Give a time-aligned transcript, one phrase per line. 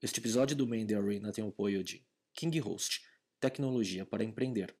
[0.00, 2.00] Este episódio do Main The Arena tem o apoio de
[2.32, 3.00] King Host,
[3.40, 4.72] tecnologia para empreender.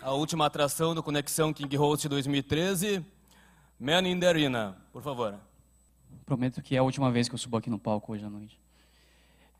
[0.00, 3.04] A última atração do Conexão King Host 2013,
[3.76, 5.34] Man in the Arena, por favor.
[6.24, 8.56] Prometo que é a última vez que eu subo aqui no palco hoje à noite.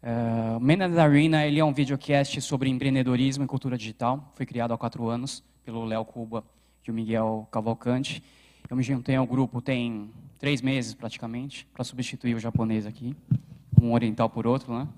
[0.05, 4.33] Uh, Man in the Arena ele é um videocast sobre empreendedorismo e cultura digital.
[4.37, 6.45] Foi criado há quatro anos pelo Léo Cuba
[6.91, 8.23] o Miguel Cavalcante.
[8.69, 13.17] Eu me juntei ao grupo tem três meses praticamente para substituir o japonês aqui,
[13.81, 14.89] um oriental por outro, né?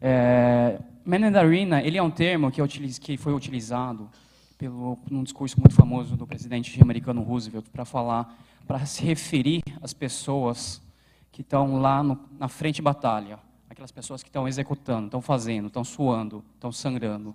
[0.00, 4.10] É, Man in the Arena ele é um termo que, utiliz, que foi utilizado
[4.58, 9.92] pelo num discurso muito famoso do presidente americano Roosevelt para falar, para se referir às
[9.92, 10.82] pessoas
[11.30, 13.38] que estão lá no, na frente de batalha,
[13.68, 17.34] aquelas pessoas que estão executando, estão fazendo, estão suando, estão sangrando.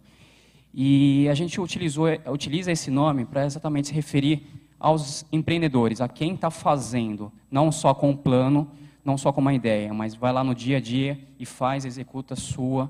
[0.73, 4.45] E a gente utilizou, utiliza esse nome para exatamente se referir
[4.80, 8.72] aos empreendedores, a quem está fazendo, não só com um plano,
[9.05, 12.36] não só com uma ideia, mas vai lá no dia a dia e faz, executa,
[12.36, 12.89] sua,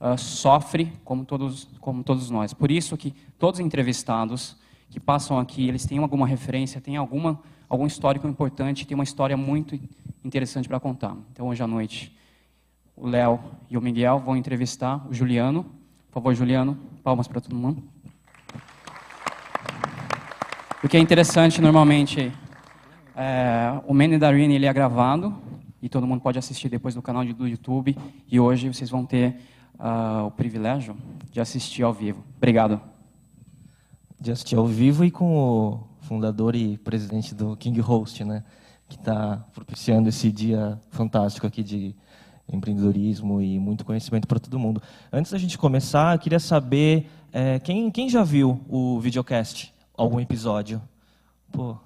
[0.00, 2.52] uh, sofre, como todos, como todos nós.
[2.52, 4.56] Por isso que todos os entrevistados
[4.90, 9.36] que passam aqui, eles têm alguma referência, têm alguma, algum histórico importante, têm uma história
[9.36, 9.78] muito
[10.24, 11.16] interessante para contar.
[11.32, 12.14] Então, hoje à noite,
[12.96, 15.64] o Léo e o Miguel vão entrevistar o Juliano.
[16.10, 17.84] Por favor, Juliano, palmas para todo mundo.
[20.82, 22.32] O que é interessante, normalmente,
[23.14, 25.32] é, o Mandarin ele é gravado
[25.80, 27.96] e todo mundo pode assistir depois no canal do YouTube.
[28.26, 29.36] E hoje vocês vão ter
[29.78, 30.96] uh, o privilégio
[31.30, 32.24] de assistir ao vivo.
[32.36, 32.80] Obrigado.
[34.18, 38.42] De assistir ao vivo e com o fundador e presidente do King Host, né?
[38.88, 41.94] Que está propiciando esse dia fantástico aqui de
[42.52, 44.82] empreendedorismo e muito conhecimento para todo mundo.
[45.12, 50.20] Antes da gente começar, eu queria saber é, quem, quem já viu o videocast, algum
[50.20, 50.80] episódio.
[51.52, 51.76] Pô,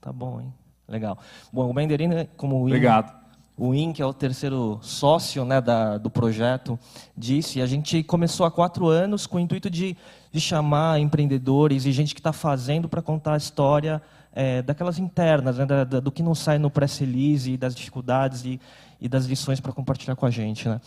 [0.00, 0.52] tá bom, hein?
[0.88, 1.18] Legal.
[1.52, 3.12] Bom, o Mandarina, como o Obrigado.
[3.58, 6.78] O IN, que é o terceiro sócio né, da, do projeto,
[7.16, 9.96] disse, a gente começou há quatro anos com o intuito de,
[10.30, 14.00] de chamar empreendedores e gente que está fazendo para contar a história
[14.32, 18.44] é, daquelas internas, né, da, da, do que não sai no press release, das dificuldades
[18.44, 18.60] e,
[19.00, 20.68] e das lições para compartilhar com a gente.
[20.68, 20.80] Né?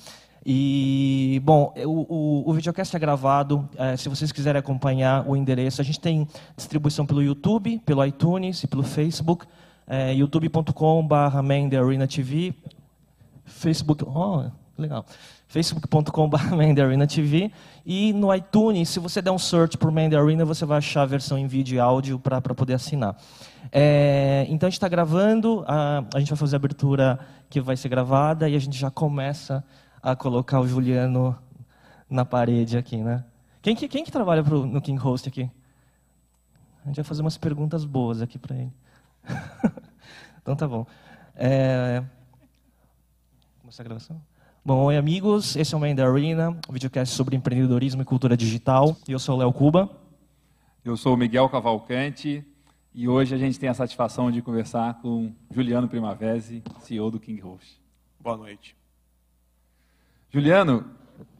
[0.46, 3.70] E, bom, o, o, o videocast é gravado.
[3.78, 8.64] É, se vocês quiserem acompanhar o endereço, a gente tem distribuição pelo YouTube, pelo iTunes
[8.64, 9.46] e pelo Facebook.
[9.88, 12.54] É, youtube.com.br TV,
[13.46, 15.06] Facebook, oh, legal,
[15.48, 16.38] facebook.com.br
[17.08, 17.52] TV
[17.86, 21.06] e no iTunes, se você der um search por Man Arena, você vai achar a
[21.06, 23.16] versão em vídeo e áudio para poder assinar.
[23.72, 27.20] É, então a gente está gravando, a, a gente vai fazer a abertura
[27.50, 29.64] que vai ser gravada e a gente já começa
[30.02, 31.38] a colocar o Juliano
[32.10, 33.24] na parede aqui, né?
[33.62, 35.50] Quem que, quem que trabalha pro, no King Host aqui?
[36.84, 38.72] A gente vai fazer umas perguntas boas aqui para ele.
[40.42, 40.86] então tá bom.
[41.36, 42.04] É...
[43.62, 44.22] Começar a gravação?
[44.64, 48.38] Bom, oi amigos, esse é o Main da Arena, um videocast sobre empreendedorismo e cultura
[48.38, 48.96] digital.
[49.08, 49.90] Eu sou o Léo Cuba.
[50.86, 52.46] Eu sou o Miguel Cavalcante
[52.94, 57.42] e hoje a gente tem a satisfação de conversar com Juliano Primavesi, CEO do King
[57.42, 57.82] Host.
[58.20, 58.76] Boa noite.
[60.30, 60.86] Juliano,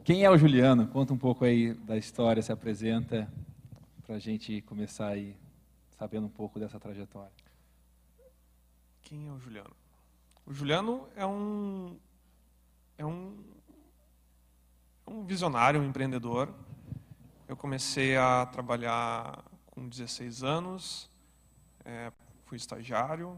[0.04, 0.88] quem é o Juliano?
[0.88, 3.32] Conta um pouco aí da história, se apresenta,
[4.06, 5.36] para a gente começar aí
[5.98, 7.32] sabendo um pouco dessa trajetória.
[9.12, 9.76] Quem é o Juliano?
[10.46, 12.00] O Juliano é um
[12.98, 13.44] é um,
[15.06, 16.48] um visionário, um empreendedor.
[17.46, 21.12] Eu comecei a trabalhar com 16 anos,
[21.84, 22.10] é,
[22.46, 23.38] fui estagiário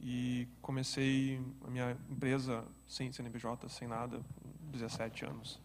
[0.00, 5.60] e comecei a minha empresa sem CNPJ, sem nada, com 17 anos.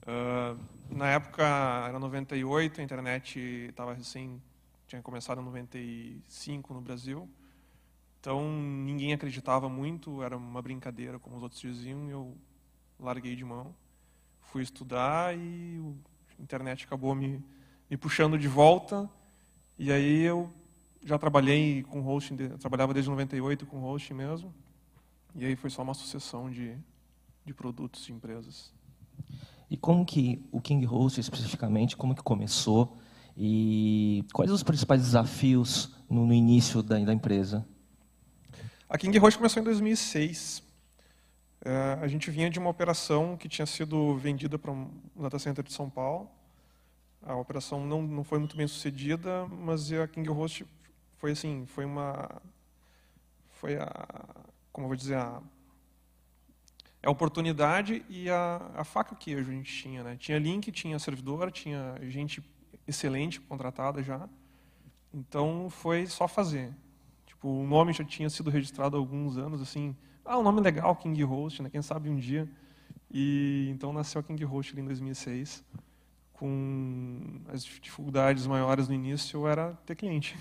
[0.00, 0.58] Uh,
[0.88, 1.42] na época
[1.86, 4.42] era 98, a internet estava recém,
[4.86, 7.28] tinha começado em 95 no Brasil.
[8.24, 12.34] Então ninguém acreditava muito, era uma brincadeira, como os outros diziam, e eu
[12.98, 13.74] larguei de mão.
[14.40, 15.78] Fui estudar e
[16.38, 17.44] a internet acabou me,
[17.90, 19.10] me puxando de volta.
[19.78, 20.50] E aí eu
[21.04, 24.54] já trabalhei com hosting, trabalhava desde 98 com hosting mesmo.
[25.34, 26.78] E aí foi só uma sucessão de,
[27.44, 28.72] de produtos de empresas.
[29.70, 32.96] E como que o King Host especificamente, como que começou?
[33.36, 37.68] E quais os principais desafios no, no início da, da empresa?
[38.94, 40.62] A King Host começou em 2006.
[41.64, 45.64] É, a gente vinha de uma operação que tinha sido vendida para um data center
[45.64, 46.30] de São Paulo.
[47.20, 50.64] A operação não, não foi muito bem sucedida, mas a King Host
[51.16, 52.40] foi assim, foi uma,
[53.48, 53.88] foi a,
[54.72, 55.42] como eu vou dizer, a,
[57.02, 60.16] a oportunidade e a, a faca que a gente tinha, né?
[60.16, 62.40] Tinha link, tinha servidor, tinha gente
[62.86, 64.28] excelente contratada já.
[65.12, 66.72] Então foi só fazer.
[67.44, 69.94] Tipo, o nome já tinha sido registrado há alguns anos, assim,
[70.24, 71.68] ah, um nome legal, King Host, né?
[71.68, 72.48] Quem sabe um dia.
[73.10, 75.62] E então nasceu a King Host em 2006,
[76.32, 80.34] com as dificuldades maiores no início era ter cliente.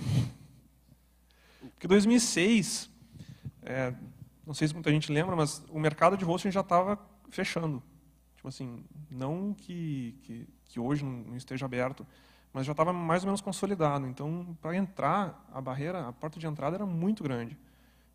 [1.74, 2.90] Porque 2006,
[3.64, 3.94] é,
[4.48, 6.98] não sei se muita gente lembra, mas o mercado de hosting já estava
[7.30, 7.84] fechando.
[8.38, 12.08] Tipo assim, não que, que, que hoje não esteja aberto,
[12.54, 14.08] mas já estava mais ou menos consolidado.
[14.08, 17.58] Então, para entrar, a barreira, a porta de entrada era muito grande.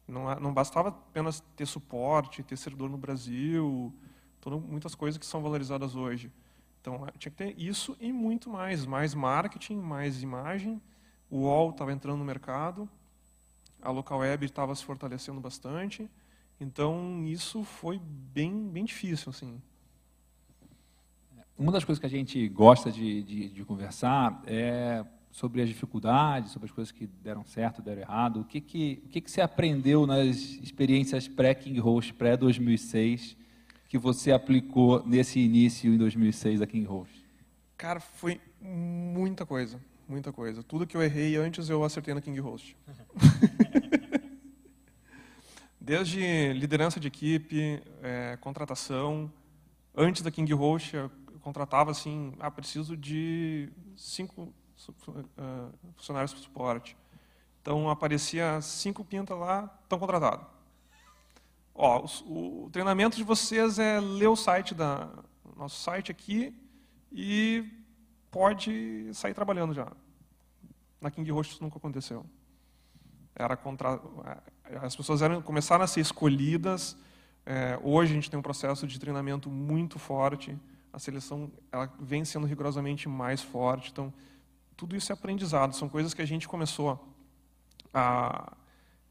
[0.06, 3.92] Não, não bastava apenas ter suporte, ter servidor no Brasil,
[4.40, 6.32] todas, muitas coisas que são valorizadas hoje.
[6.80, 8.86] Então, tinha que ter isso e muito mais.
[8.86, 10.80] Mais marketing, mais imagem.
[11.28, 12.88] O UOL estava entrando no mercado
[13.80, 16.08] a local web estava se fortalecendo bastante.
[16.60, 19.60] Então isso foi bem bem difícil assim.
[21.58, 26.52] Uma das coisas que a gente gosta de, de, de conversar é sobre as dificuldades,
[26.52, 28.42] sobre as coisas que deram certo, deram errado.
[28.42, 33.36] O que que o que, que você aprendeu nas experiências pré-King Host, pré-2006,
[33.88, 37.26] que você aplicou nesse início em 2006 da King Host?
[37.76, 40.62] Cara, foi muita coisa, muita coisa.
[40.62, 42.76] Tudo que eu errei antes eu acertei na King Host.
[45.80, 49.28] Desde liderança de equipe, é, contratação.
[49.92, 50.94] Antes da King Host,
[51.48, 54.52] contratava assim, ah, preciso de cinco
[54.86, 56.94] uh, funcionários para suporte.
[57.62, 60.46] Então aparecia cinco pintas lá, estão contratados.
[61.74, 65.08] Ó, o, o, treinamento de vocês é ler o site da
[65.56, 66.54] nosso site aqui
[67.10, 67.64] e
[68.30, 69.90] pode sair trabalhando já.
[71.00, 72.26] Na King Host isso nunca aconteceu.
[73.34, 73.98] Era contra,
[74.66, 76.94] é, as pessoas eram, começaram a ser escolhidas.
[77.46, 80.54] É, hoje a gente tem um processo de treinamento muito forte.
[80.92, 83.90] A seleção ela vem sendo rigorosamente mais forte.
[83.90, 84.12] Então,
[84.76, 85.74] tudo isso é aprendizado.
[85.74, 87.14] São coisas que a gente começou
[87.92, 88.56] a,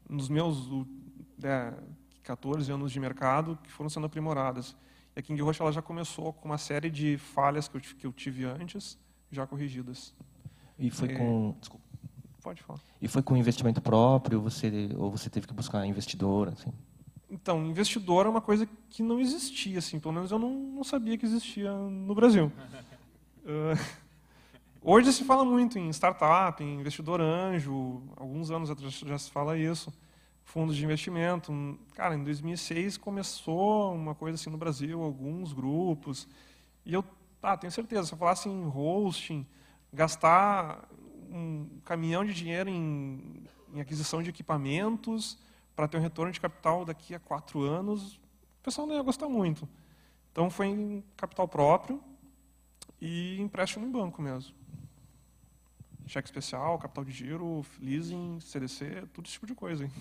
[0.08, 0.68] nos meus
[1.42, 1.72] é,
[2.22, 4.76] 14 anos de mercado que foram sendo aprimoradas.
[5.14, 8.06] E a King Roche ela já começou com uma série de falhas que eu, que
[8.06, 8.98] eu tive antes,
[9.30, 10.14] já corrigidas.
[10.78, 11.56] E foi é, com.
[11.58, 11.84] Desculpa.
[12.42, 12.80] Pode falar.
[13.00, 16.48] E foi com investimento próprio você, ou você teve que buscar investidor?
[16.48, 16.72] Assim?
[17.30, 21.18] Então, investidor é uma coisa que não existia, assim, pelo menos eu não, não sabia
[21.18, 22.50] que existia no Brasil.
[23.44, 23.98] uh,
[24.80, 29.58] hoje se fala muito em startup, em investidor anjo, alguns anos atrás já se fala
[29.58, 29.92] isso,
[30.42, 31.78] fundos de investimento.
[31.94, 36.26] Cara, em 2006 começou uma coisa assim no Brasil, alguns grupos,
[36.86, 37.04] e eu
[37.42, 39.46] ah, tenho certeza, se eu falasse em hosting,
[39.92, 40.88] gastar
[41.30, 43.44] um caminhão de dinheiro em,
[43.74, 45.38] em aquisição de equipamentos
[45.78, 49.28] para ter um retorno de capital daqui a quatro anos, o pessoal não ia gostar
[49.28, 49.68] muito.
[50.32, 52.02] Então foi em capital próprio
[53.00, 54.52] e empréstimo em banco mesmo.
[56.04, 59.84] Cheque especial, capital de giro, leasing, CDC, tudo esse tipo de coisa.
[59.84, 59.92] Hein?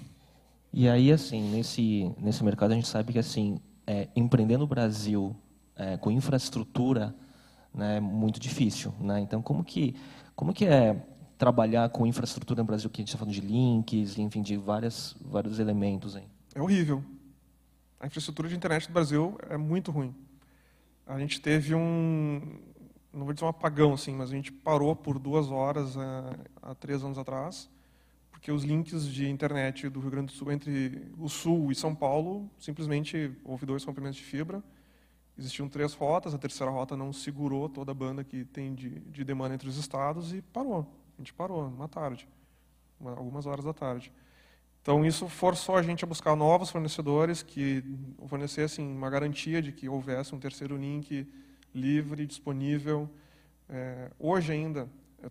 [0.74, 5.36] E aí, assim, nesse, nesse mercado a gente sabe que assim, é, empreender no Brasil
[5.76, 7.14] é, com infraestrutura
[7.72, 8.92] né, é muito difícil.
[9.00, 9.20] Né?
[9.20, 9.96] Então, como que,
[10.36, 11.06] como que é
[11.38, 15.16] trabalhar com infraestrutura no Brasil, que a gente está falando de links, enfim, de várias,
[15.22, 16.16] vários elementos.
[16.16, 16.26] Hein?
[16.56, 17.04] É horrível.
[18.00, 20.16] A infraestrutura de internet do Brasil é muito ruim.
[21.06, 22.42] A gente teve um,
[23.14, 26.00] não vou dizer um apagão, assim, mas a gente parou por duas horas é,
[26.62, 27.70] há três anos atrás,
[28.30, 31.96] porque os links de internet do Rio Grande do Sul entre o Sul e São
[31.96, 34.62] Paulo, simplesmente houve dois rompimentos de fibra,
[35.38, 39.24] existiam três rotas, a terceira rota não segurou toda a banda que tem de, de
[39.24, 40.86] demanda entre os estados e parou.
[41.18, 42.28] A gente parou numa tarde,
[43.00, 44.12] uma, algumas horas da tarde.
[44.82, 47.84] Então isso forçou a gente a buscar novos fornecedores que
[48.28, 51.28] fornecessem uma garantia de que houvesse um terceiro link
[51.74, 53.10] livre, disponível.
[53.68, 54.88] É, hoje ainda,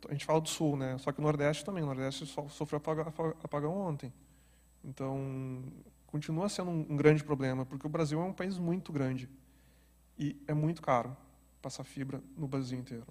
[0.09, 0.99] a gente fala do Sul, né?
[0.99, 1.83] Só que o Nordeste também.
[1.83, 2.83] O Nordeste sofreu
[3.43, 4.13] apagão ontem.
[4.85, 5.63] Então
[6.07, 9.29] continua sendo um, um grande problema, porque o Brasil é um país muito grande
[10.19, 11.17] e é muito caro
[11.61, 13.07] passar fibra no Brasil inteiro.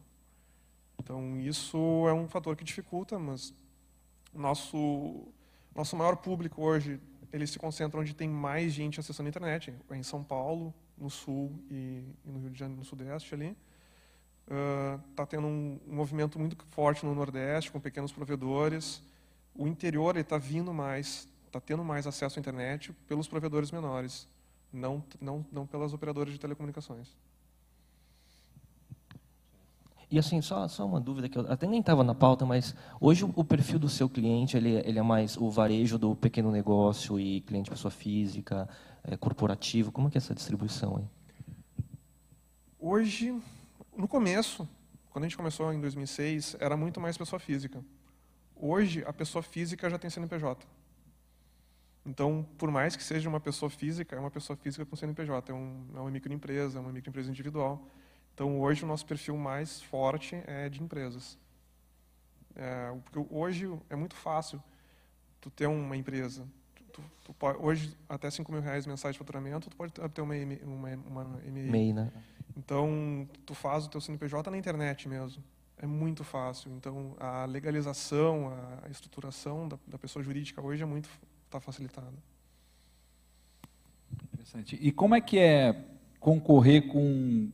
[1.06, 1.78] Então, isso
[2.10, 3.54] é um fator que dificulta, mas
[4.34, 5.32] nosso
[5.76, 7.00] nosso maior público hoje,
[7.32, 11.12] ele se concentra onde tem mais gente acessando a internet, é em São Paulo, no
[11.12, 13.56] Sul e, e no Rio de Janeiro, no Sudeste ali.
[15.12, 19.04] Está uh, tendo um, um, movimento muito forte no Nordeste, com pequenos provedores.
[19.54, 24.28] O interior está vindo mais, está tendo mais acesso à internet pelos provedores menores,
[24.74, 27.16] não, não, não pelas operadoras de telecomunicações.
[30.16, 33.26] E assim, só, só uma dúvida que eu até nem estava na pauta, mas hoje
[33.26, 37.42] o perfil do seu cliente ele, ele é mais o varejo do pequeno negócio e
[37.42, 38.66] cliente pessoa física,
[39.04, 39.92] é, corporativo.
[39.92, 41.04] Como é que é essa distribuição aí?
[42.80, 43.38] Hoje,
[43.94, 44.66] no começo,
[45.10, 47.84] quando a gente começou em 2006, era muito mais pessoa física.
[48.56, 50.66] Hoje, a pessoa física já tem CNPJ.
[52.06, 55.54] Então, por mais que seja uma pessoa física, é uma pessoa física com CNPJ, é,
[55.54, 57.86] um, é uma microempresa, é uma microempresa individual.
[58.36, 61.38] Então, hoje, o nosso perfil mais forte é de empresas.
[62.54, 64.62] É, porque hoje é muito fácil
[65.40, 66.46] tu ter uma empresa.
[66.92, 70.36] Tu, tu pode, hoje, até 5 mil reais mensais de faturamento, tu pode ter uma,
[70.64, 71.70] uma, uma MEI.
[71.70, 72.12] MEI, né?
[72.58, 75.42] Então, tu faz o teu CNPJ na internet mesmo.
[75.78, 76.74] É muito fácil.
[76.74, 78.52] Então, a legalização,
[78.84, 81.10] a estruturação da, da pessoa jurídica hoje é muito
[81.46, 82.14] está facilitada.
[84.34, 84.78] Interessante.
[84.82, 85.86] E como é que é
[86.20, 87.50] concorrer com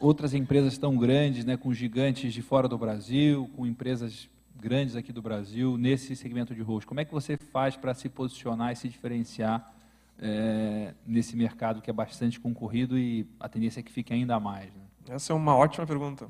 [0.00, 5.12] outras empresas tão grandes, né, com gigantes de fora do Brasil, com empresas grandes aqui
[5.12, 6.86] do Brasil, nesse segmento de host?
[6.86, 9.74] Como é que você faz para se posicionar e se diferenciar
[10.18, 14.74] é, nesse mercado que é bastante concorrido e a tendência é que fique ainda mais?
[14.74, 14.82] Né?
[15.10, 16.28] Essa é uma ótima pergunta.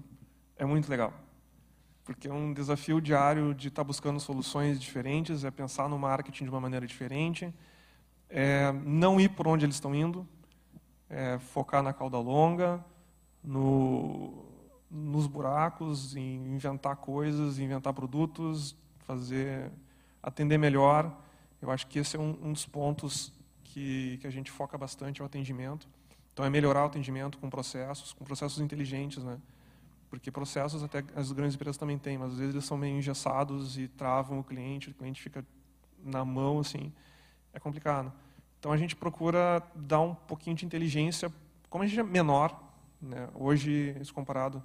[0.56, 1.14] É muito legal.
[2.04, 6.44] Porque é um desafio diário de estar tá buscando soluções diferentes, é pensar no marketing
[6.44, 7.54] de uma maneira diferente,
[8.28, 10.26] é não ir por onde eles estão indo,
[11.08, 12.84] é focar na cauda longa,
[13.42, 14.44] no,
[14.90, 19.70] nos buracos, em inventar coisas, inventar produtos, fazer
[20.22, 21.16] atender melhor.
[21.60, 23.32] Eu acho que esse é um, um dos pontos
[23.64, 25.88] que, que a gente foca bastante, é o atendimento.
[26.32, 29.38] Então, é melhorar o atendimento com processos, com processos inteligentes, né?
[30.08, 33.78] Porque processos até as grandes empresas também têm, mas às vezes eles são meio engessados
[33.78, 35.44] e travam o cliente, o cliente fica
[36.02, 36.92] na mão, assim,
[37.52, 38.12] é complicado.
[38.58, 41.32] Então, a gente procura dar um pouquinho de inteligência,
[41.68, 42.69] como a gente é menor,
[43.00, 43.28] né?
[43.34, 44.62] hoje, isso comparado,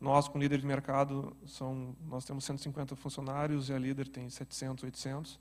[0.00, 4.84] nós com líder de mercado, são, nós temos 150 funcionários e a líder tem 700,
[4.84, 5.40] 800,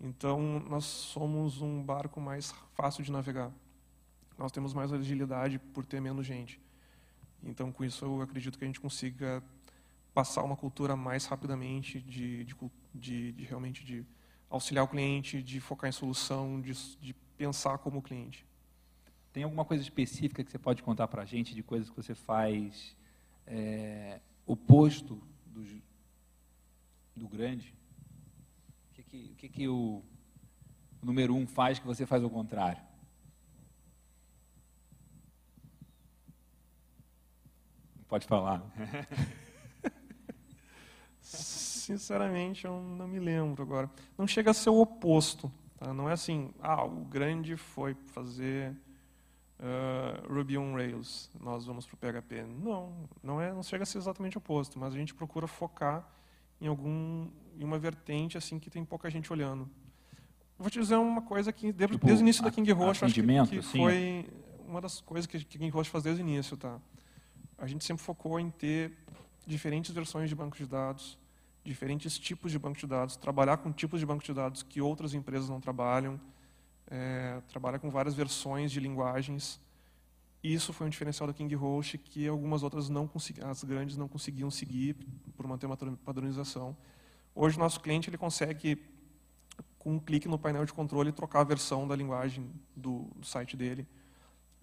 [0.00, 3.50] então, nós somos um barco mais fácil de navegar.
[4.36, 6.60] Nós temos mais agilidade por ter menos gente.
[7.42, 9.42] Então, com isso, eu acredito que a gente consiga
[10.12, 12.56] passar uma cultura mais rapidamente de, de,
[12.94, 14.04] de, de realmente de
[14.50, 18.46] auxiliar o cliente, de focar em solução, de, de pensar como cliente.
[19.36, 22.14] Tem alguma coisa específica que você pode contar para a gente de coisas que você
[22.14, 22.96] faz
[23.46, 25.82] é, oposto do,
[27.14, 27.74] do grande?
[28.94, 30.02] que, o que, que o,
[31.02, 32.82] o número um faz que você faz ao contrário?
[38.08, 38.64] Pode falar.
[41.20, 43.90] Sinceramente, eu não me lembro agora.
[44.16, 45.52] Não chega a ser o oposto.
[45.76, 45.92] Tá?
[45.92, 48.74] Não é assim, ah, o grande foi fazer
[49.60, 52.42] uh, Ruby on Rails, nós vamos para o PHP.
[52.42, 56.08] Não, não, é, não chega a ser exatamente o oposto, mas a gente procura focar
[56.60, 59.68] em algum em uma vertente assim que tem pouca gente olhando.
[60.58, 63.14] Vou te dizer uma coisa que desde, tipo, desde o início da King Roche acho
[63.14, 64.26] que, que assim, foi
[64.66, 66.78] uma das coisas que a King Roche faz desde o início, tá?
[67.58, 68.92] A gente sempre focou em ter
[69.46, 71.18] diferentes versões de banco de dados,
[71.64, 75.14] diferentes tipos de banco de dados, trabalhar com tipos de banco de dados que outras
[75.14, 76.20] empresas não trabalham,
[76.88, 79.60] é, trabalhar com várias versões de linguagens
[80.42, 83.10] isso foi um diferencial da King Host que algumas outras não
[83.42, 84.94] as grandes não conseguiam seguir
[85.36, 86.76] por manter uma padronização.
[87.34, 88.80] Hoje nosso cliente ele consegue
[89.78, 93.56] com um clique no painel de controle trocar a versão da linguagem do, do site
[93.56, 93.86] dele.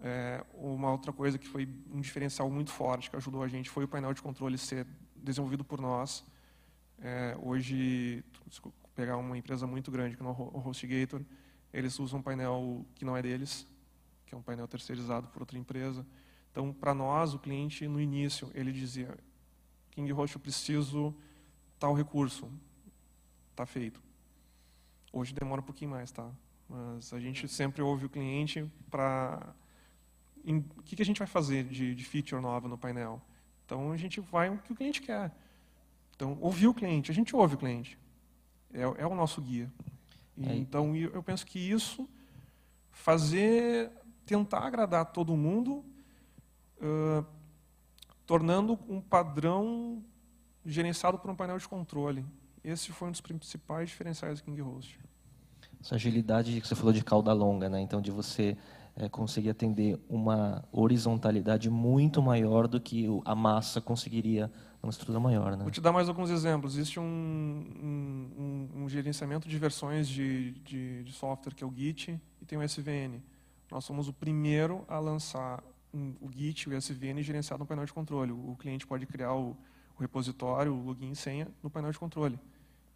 [0.01, 3.83] É, uma outra coisa que foi um diferencial muito forte que ajudou a gente foi
[3.83, 6.23] o painel de controle ser desenvolvido por nós.
[7.01, 8.61] É, hoje, se
[8.95, 11.21] pegar uma empresa muito grande que é o HostGator,
[11.73, 13.67] eles usam um painel que não é deles,
[14.27, 16.05] que é um painel terceirizado por outra empresa.
[16.51, 19.17] Então, para nós, o cliente, no início, ele dizia,
[19.89, 21.15] King Host, eu preciso
[21.79, 22.47] tal recurso.
[23.49, 24.01] Está feito.
[25.11, 26.29] Hoje demora um pouquinho mais, tá?
[26.69, 29.53] Mas a gente sempre ouve o cliente para...
[30.45, 33.21] O que, que a gente vai fazer de, de feature nova no painel?
[33.65, 35.31] Então, a gente vai o que o cliente quer.
[36.15, 37.97] Então, ouvir o cliente, a gente ouve o cliente.
[38.71, 39.71] É, é o nosso guia.
[40.41, 40.55] É.
[40.55, 42.09] Então, eu penso que isso,
[42.91, 43.91] fazer
[44.25, 45.83] tentar agradar todo mundo,
[46.77, 47.25] uh,
[48.25, 50.03] tornando um padrão
[50.65, 52.25] gerenciado por um painel de controle.
[52.63, 54.99] Esse foi um dos principais diferenciais do KingHost.
[55.81, 57.81] Essa agilidade que você falou de cauda longa, né?
[57.81, 58.57] Então, de você
[58.95, 65.55] é, conseguir atender uma horizontalidade muito maior do que a massa conseguiria numa estrutura maior.
[65.57, 65.63] Né?
[65.63, 66.75] Vou te dar mais alguns exemplos.
[66.75, 72.19] Existe um, um, um, gerenciamento de versões de, de, de, software que é o Git
[72.41, 73.21] e tem o SVN.
[73.71, 75.63] Nós somos o primeiro a lançar
[76.21, 78.31] o Git, o SVN gerenciado no painel de controle.
[78.31, 79.57] O cliente pode criar o,
[79.97, 82.39] o repositório, o login e senha no painel de controle.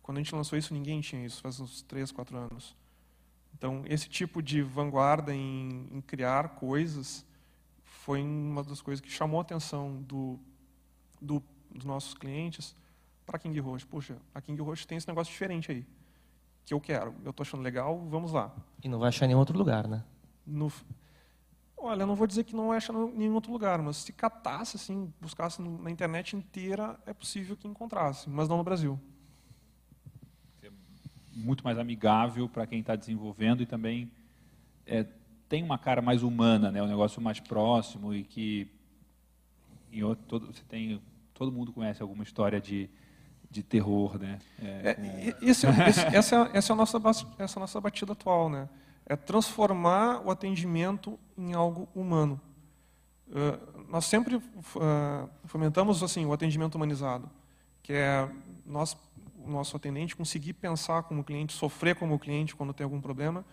[0.02, 2.76] Quando a gente lançou isso, ninguém tinha isso, faz uns 3, 4 anos.
[3.58, 7.26] Então, esse tipo de vanguarda em, em criar coisas
[7.84, 10.40] foi uma das coisas que chamou a atenção do,
[11.20, 12.76] do, dos nossos clientes
[13.26, 13.88] para a King Host.
[13.88, 15.84] Puxa, a King Host tem esse negócio diferente aí,
[16.66, 17.16] que eu quero.
[17.26, 18.56] Eu estou achando legal, vamos lá.
[18.84, 20.04] E não vai achar em nenhum outro lugar, né?
[20.46, 20.72] No,
[21.76, 24.78] olha, eu não vou dizer que não acha em nenhum outro lugar, mas se catasse,
[24.78, 29.00] assim, buscasse na internet inteira, é possível que encontrasse, mas não no Brasil.
[31.38, 34.12] Muito mais amigável para quem está desenvolvendo e também
[34.86, 35.06] é,
[35.48, 36.82] tem uma cara mais humana, né?
[36.82, 38.70] um negócio mais próximo e que
[40.04, 41.02] outro, todo, você tem,
[41.34, 42.90] todo mundo conhece alguma história de,
[43.50, 44.18] de terror.
[44.20, 44.40] Né?
[44.60, 45.46] É, com...
[45.46, 46.98] esse, esse, essa, é, essa, é a nossa,
[47.38, 48.50] essa é a nossa batida atual.
[48.50, 48.68] Né?
[49.06, 52.40] É transformar o atendimento em algo humano.
[53.30, 54.42] Uh, nós sempre uh,
[55.46, 57.30] fomentamos assim o atendimento humanizado,
[57.84, 58.30] que é
[58.66, 58.96] nós,
[59.48, 63.46] nosso atendente conseguir pensar como cliente, sofrer como cliente quando tem algum problema,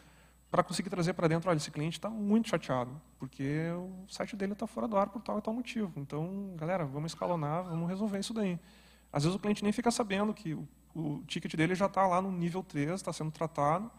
[0.51, 4.53] para conseguir trazer para dentro, olha, esse cliente está muito chateado, porque o site dele
[4.53, 5.93] está fora do ar por tal e tal motivo.
[5.97, 8.59] Então, galera, vamos escalonar, vamos resolver isso daí.
[9.13, 12.23] Às vezes o cliente nem fica sabendo que o, o ticket dele já está lá
[12.23, 13.91] no nível 3, está sendo tratado,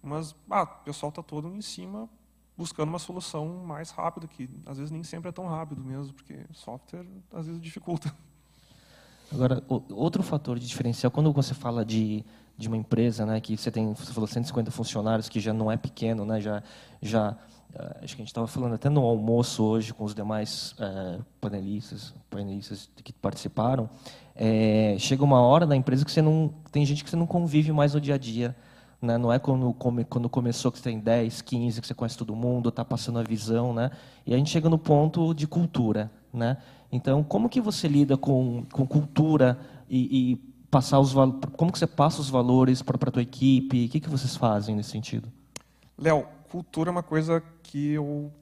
[0.00, 2.08] mas ah, o pessoal está todo em cima
[2.56, 6.44] buscando uma solução mais rápida, que às vezes nem sempre é tão rápido mesmo, porque
[6.52, 8.14] software às vezes dificulta.
[9.32, 12.24] Agora, outro fator de diferencial, quando você fala de
[12.56, 15.76] de uma empresa, né, que você tem, você falou 150 funcionários, que já não é
[15.76, 16.62] pequeno, né, já,
[17.00, 17.36] já
[17.74, 21.18] eh, acho que a gente estava falando até no almoço hoje com os demais é,
[21.40, 23.88] panelistas, panelistas que participaram,
[24.34, 27.72] é, chega uma hora na empresa que você não tem gente que você não convive
[27.72, 28.54] mais no dia a dia,
[29.00, 29.18] né?
[29.18, 29.74] Não é quando,
[30.08, 33.22] quando começou que você tem 10, 15, que você conhece todo mundo, está passando a
[33.22, 33.90] visão, né?
[34.24, 36.56] E a gente chega no ponto de cultura, né?
[36.90, 39.58] Então, como que você lida com, com cultura
[39.88, 40.36] e, e
[40.70, 41.12] passar os
[41.56, 43.86] como que você passa os valores para a tua equipe?
[43.86, 45.30] O que, que vocês fazem nesse sentido?
[45.98, 48.32] Léo, cultura é uma coisa que eu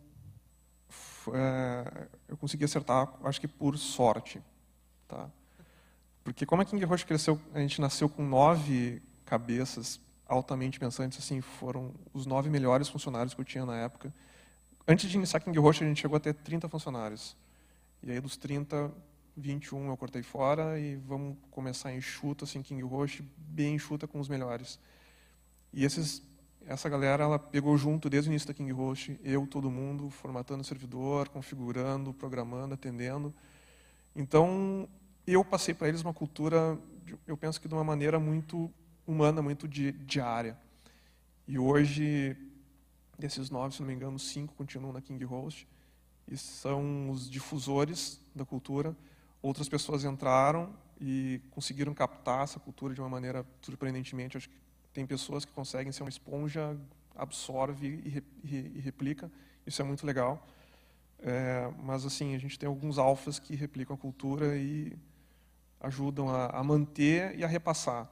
[1.33, 4.41] é, eu consegui acertar, acho que por sorte,
[5.07, 5.29] tá?
[6.25, 11.41] Porque como a King Roche cresceu, a gente nasceu com nove cabeças altamente pensantes, assim,
[11.41, 14.15] foram os nove melhores funcionários que eu tinha na época.
[14.87, 17.37] Antes de iniciar King Roche, a gente chegou a ter 30 funcionários.
[18.03, 18.91] E aí dos 30,
[19.37, 24.29] 21 eu cortei fora e vamos começar enxuta, assim, King Roche, bem enxuta com os
[24.29, 24.79] melhores.
[25.73, 26.23] E esses,
[26.67, 30.63] essa galera, ela pegou junto desde o início da King Roche, eu, todo mundo, formatando
[30.63, 33.35] o servidor, configurando, programando, atendendo.
[34.17, 34.89] Então,
[35.27, 36.79] eu passei para eles uma cultura,
[37.27, 38.71] eu penso que de uma maneira muito
[39.07, 40.57] humana, muito diária.
[41.47, 42.37] E hoje,
[43.19, 45.69] desses nove, se não me engano, cinco continuam na King Host
[46.31, 48.97] e são os difusores da cultura
[49.43, 54.37] outras pessoas entraram e conseguiram captar essa cultura de uma maneira surpreendentemente.
[54.37, 54.57] Acho que
[54.93, 56.77] tem pessoas que conseguem ser uma esponja,
[57.15, 59.31] absorve e, replica.
[59.67, 60.47] Isso é muito legal.
[61.21, 64.97] É, mas assim, a gente tem alguns alfas que replicam a cultura e
[65.81, 68.07] ajudam a, a manter e a repassar.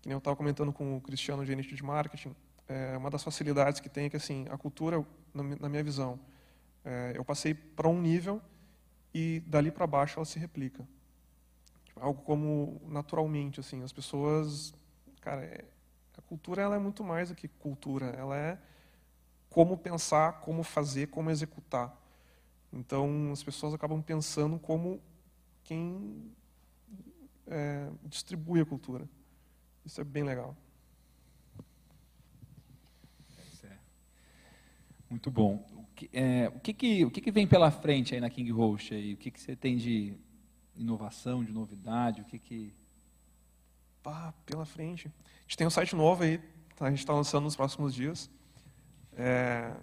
[0.00, 2.34] Que nem eu estava comentando com o Cristiano, gerente de marketing,
[2.68, 6.18] é, uma das facilidades que tem é que assim, a cultura, na minha visão,
[6.84, 8.40] é, eu passei para um nível
[9.14, 10.86] e dali para baixo ela se replica.
[11.96, 14.74] Algo como naturalmente, assim, as pessoas,
[15.20, 15.64] cara, é,
[16.16, 18.58] a cultura ela é muito mais do que cultura, ela é
[19.50, 21.96] como pensar, como fazer, como executar.
[22.72, 25.00] Então as pessoas acabam pensando como
[25.62, 26.32] quem
[27.46, 29.08] é, distribui a cultura.
[29.84, 30.56] Isso é bem legal.
[35.10, 35.81] Muito bom
[36.12, 38.94] é, o, que, que, o que, que vem pela frente aí na King Host?
[38.94, 39.14] Aí?
[39.14, 40.14] O que, que você tem de
[40.76, 42.20] inovação, de novidade?
[42.20, 42.74] O que que...
[44.02, 45.08] Pá, pela frente.
[45.08, 46.38] A gente tem um site novo aí,
[46.76, 46.86] tá?
[46.86, 48.30] a gente está lançando nos próximos dias.
[49.14, 49.74] É,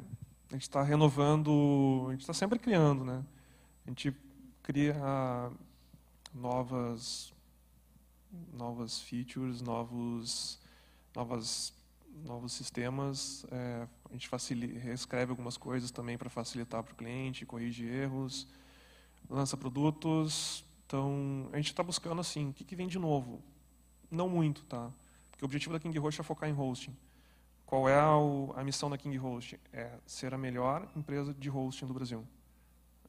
[0.49, 3.23] a gente está renovando, a gente está sempre criando, né?
[3.85, 4.13] A gente
[4.63, 4.95] cria
[6.33, 7.33] novas,
[8.53, 10.59] novas features, novos,
[11.15, 11.73] novas
[12.23, 14.29] novos sistemas, é, a gente
[14.77, 18.47] reescreve algumas coisas também para facilitar para o cliente, corrige erros,
[19.29, 20.65] lança produtos.
[20.85, 23.41] Então, a gente está buscando assim, o que, que vem de novo?
[24.09, 24.91] Não muito, tá?
[25.29, 26.95] Porque o objetivo da King Host é focar em hosting.
[27.65, 29.59] Qual é a, a missão da King Host?
[29.71, 32.25] É ser a melhor empresa de hosting do Brasil.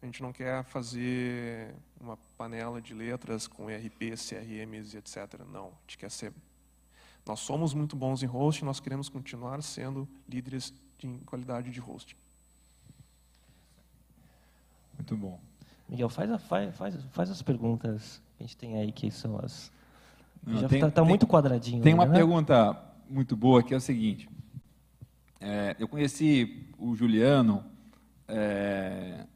[0.02, 5.40] A gente não quer fazer uma panela de letras com ERP, CRMs etc.
[5.50, 6.32] Não, a gente quer ser
[7.26, 12.16] nós somos muito bons em hosting, nós queremos continuar sendo líderes em qualidade de hosting.
[14.94, 15.40] Muito bom.
[15.88, 19.38] Miguel, faz, a, faz, faz, faz as perguntas que a gente tem aí, que são
[19.38, 19.72] as.
[20.46, 21.83] Não, Já está tá muito quadradinho.
[21.83, 22.14] Tem uma né?
[22.14, 24.28] pergunta muito boa que é o seguinte.
[25.40, 27.64] É, eu conheci o Juliano
[28.28, 29.26] é,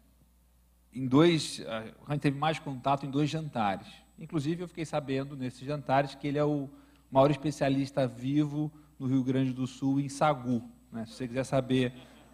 [0.93, 1.63] em dois.
[2.07, 3.89] A gente teve mais contato em dois jantares.
[4.19, 6.69] Inclusive, eu fiquei sabendo nesses jantares que ele é o
[7.15, 10.61] maior especialista vivo no Rio Grande do Sul em sagu.
[10.91, 11.07] Né?
[11.07, 11.93] Se você quiser saber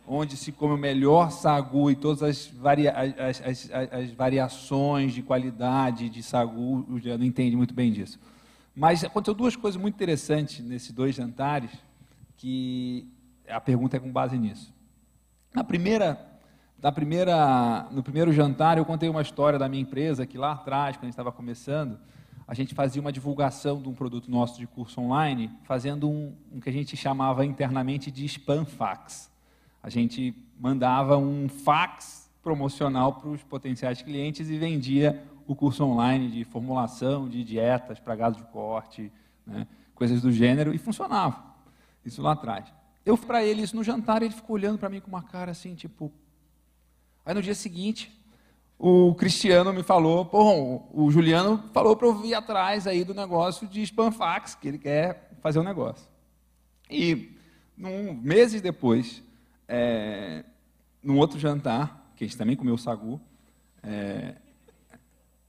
[0.08, 5.20] onde se come o melhor sagu e todas as, varia as, as, as, variações de
[5.20, 8.18] qualidade de sagu, o não entende muito bem disso.
[8.74, 11.70] Mas aconteceu duas coisas muito interessantes nesses dois jantares,
[12.38, 13.06] que
[13.46, 14.72] a pergunta é com base nisso.
[15.54, 16.18] Na primeira,
[16.82, 20.96] na primeira, no primeiro jantar, eu contei uma história da minha empresa, que lá atrás,
[20.96, 21.98] quando a gente estava começando,
[22.50, 26.58] a gente fazia uma divulgação de um produto nosso de curso online, fazendo um, um
[26.58, 29.30] que a gente chamava internamente de spam fax.
[29.80, 36.28] A gente mandava um fax promocional para os potenciais clientes e vendia o curso online
[36.28, 39.12] de formulação de dietas para gado de corte,
[39.46, 41.54] né, coisas do gênero, e funcionava.
[42.04, 42.66] Isso lá atrás.
[43.06, 45.52] Eu fui para ele isso no jantar, ele ficou olhando para mim com uma cara
[45.52, 46.10] assim, tipo.
[47.24, 48.19] Aí no dia seguinte,
[48.82, 50.30] o Cristiano me falou,
[50.90, 55.32] o Juliano falou para eu vir atrás aí do negócio de spamfax, que ele quer
[55.42, 56.08] fazer um negócio.
[56.90, 57.36] E
[57.76, 59.22] num, meses depois,
[59.68, 60.46] é,
[61.02, 63.20] num outro jantar, que a gente também comeu sagu,
[63.82, 64.36] é,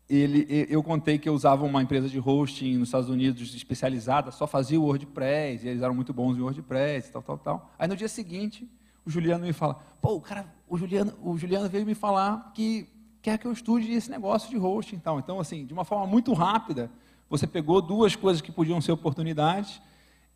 [0.10, 4.46] ele, eu contei que eu usava uma empresa de hosting nos Estados Unidos especializada, só
[4.46, 7.72] fazia o WordPress, e eles eram muito bons em WordPress, tal, tal, tal.
[7.80, 8.70] Aí no dia seguinte,
[9.06, 12.90] o Juliano me fala, pô, cara, o Juliano, o Juliano veio me falar que
[13.22, 15.20] quer que eu estude esse negócio de hosting, tal.
[15.20, 16.90] Então, assim, de uma forma muito rápida,
[17.30, 19.82] você pegou duas coisas que podiam ser oportunidades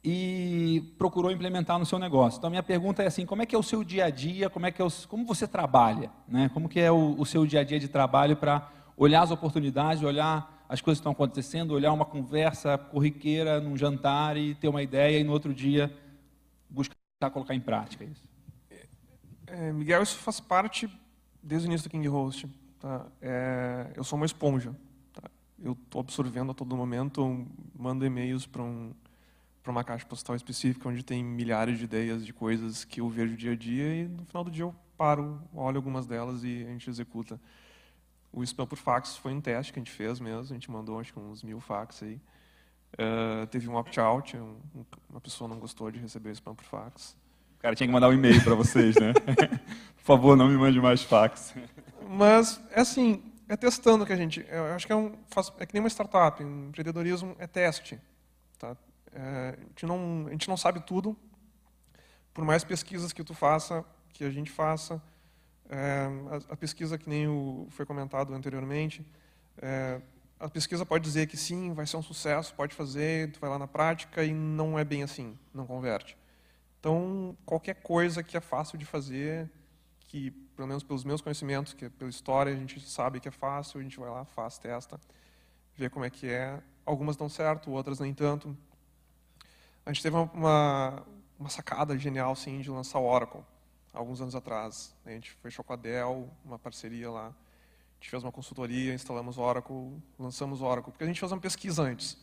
[0.04, 2.38] e procurou implementar no seu negócio.
[2.38, 4.68] Então, minha pergunta é assim, como é que é o seu dia a dia, como
[4.68, 6.50] é que é o, como você trabalha, né?
[6.54, 10.04] Como que é o, o seu dia a dia de trabalho para olhar as oportunidades,
[10.04, 14.84] olhar as coisas que estão acontecendo, olhar uma conversa corriqueira num jantar e ter uma
[14.84, 15.92] ideia e no outro dia
[16.70, 16.96] buscar
[17.32, 18.24] colocar em prática isso.
[19.48, 20.88] É, Miguel, isso faz parte
[21.42, 22.48] desde o início do King Host.
[22.86, 23.04] Tá?
[23.20, 24.72] É, eu sou uma esponja.
[25.12, 25.24] Tá?
[25.58, 28.94] Eu estou absorvendo a todo momento, mando e-mails para um,
[29.66, 33.54] uma caixa postal específica onde tem milhares de ideias de coisas que eu vejo dia
[33.54, 36.88] a dia e no final do dia eu paro, olho algumas delas e a gente
[36.88, 37.42] executa.
[38.32, 41.00] O spam por fax foi um teste que a gente fez mesmo, a gente mandou
[41.00, 42.22] acho que uns mil fax aí.
[42.94, 44.58] Uh, teve um opt-out, um,
[45.10, 47.18] uma pessoa não gostou de receber o spam por fax.
[47.58, 49.12] O cara tinha que mandar um e-mail para vocês, né?
[49.98, 51.56] por favor, não me mande mais fax.
[52.08, 54.46] Mas, é assim, é testando que a gente...
[54.50, 55.14] Eu acho que é, um,
[55.60, 58.00] é que nem uma startup, um empreendedorismo é teste.
[58.58, 58.76] Tá?
[59.12, 61.18] É, a, gente não, a gente não sabe tudo,
[62.34, 65.02] por mais pesquisas que tu faça, que a gente faça,
[65.70, 69.06] é, a, a, pesquisa, que nem o, foi comentado anteriormente,
[69.62, 70.02] é,
[70.40, 73.58] a pesquisa pode dizer que sim, vai ser um sucesso, pode fazer, tu vai lá
[73.58, 76.18] na prática e não é bem assim, não converte.
[76.80, 79.50] Então, qualquer coisa que é fácil de fazer,
[80.02, 83.32] que, pelo menos pelos meus conhecimentos, que é pela história, a gente sabe que é
[83.32, 85.00] fácil, a gente vai lá, faz, testa,
[85.76, 86.62] vê como é que é.
[86.86, 88.56] Algumas dão certo, outras nem tanto.
[89.86, 91.04] A gente teve uma,
[91.40, 93.44] uma sacada genial, sim, de lançar o Oracle
[93.96, 94.94] alguns anos atrás.
[95.06, 97.28] A gente fechou com a Dell, uma parceria lá.
[97.28, 100.92] A gente fez uma consultoria, instalamos Oracle, lançamos Oracle.
[100.92, 102.18] Porque a gente fez uma pesquisa antes,